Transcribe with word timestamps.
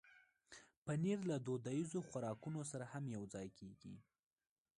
پنېر 0.83 1.19
له 1.29 1.37
دودیزو 1.45 1.99
خوراکونو 2.09 2.61
سره 2.71 2.85
هم 2.93 3.03
یوځای 3.15 3.47
کېږي. 3.59 3.95